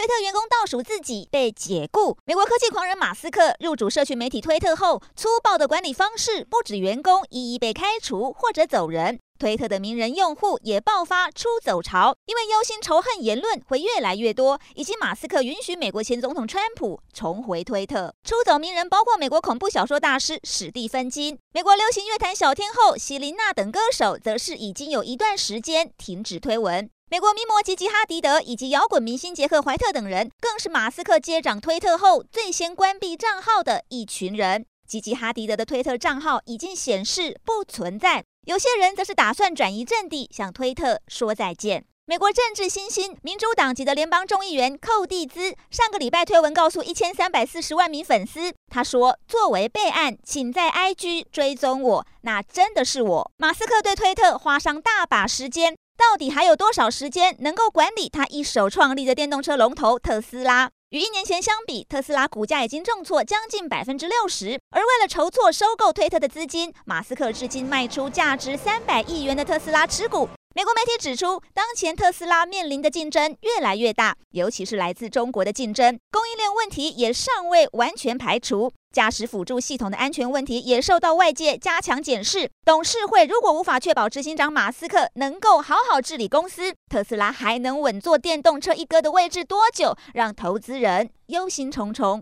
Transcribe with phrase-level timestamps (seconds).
[0.00, 2.16] 推特员工倒数自己被解雇。
[2.24, 9.20] 美国科技狂人马斯克入主社群媒体推特后，粗暴的管理方式不止员工一一被开除或者走人。
[9.38, 18.14] 推特的名人用户也爆发出走潮，因为忧心仇恨言论会越来越多，以及马斯克允许美国前总统川普重回推特。
[18.24, 26.88] 出走名人包括美国恐怖小说大师史蒂芬金、美国流行乐坛小天后席琳娜等歌手，则是已经有一段时间停止推文。
[27.10, 34.64] 美国名模吉吉哈迪德以及摇滚明星杰克怀特等人，更是马斯克接掌推特后最先关闭账号的一群人。
[34.86, 38.22] 吉吉哈迪德的推特账号已经显示不存在。
[38.46, 41.84] 有些人则是打算转移阵地，向推特说再见。
[42.10, 60.68] 美国政治新星、民主党籍的联邦众议员寇蒂兹上个礼拜推文告诉一千三百四十万名粉丝，他说：“作为备案，请在 IG 追踪我，那真的是我。”马斯克对推特花上大把时间，到底还有多少时间能够管理他一手创立的电动车龙头特斯拉？
[60.88, 64.58] 与一年前相比，特斯拉股价已经重挫将近百分之六十。
[64.72, 70.28] 而为了筹措收购推特的资金，马斯克至今卖出价值三百亿元的特斯拉持股。
[70.52, 78.72] 美国媒体指出，当前特斯拉面临的竞争越来越大，尤其是来自中国的竞争，供应链问题也尚未完全排除。
[78.92, 82.50] 驾驶辅助系统的安全问题也受到外界加强检视。
[82.64, 92.18] 董事会如果无法确保执行长马斯克能够好好治理公司，特斯拉还能稳坐电动车一哥的位置多久，让投资人忧心忡忡。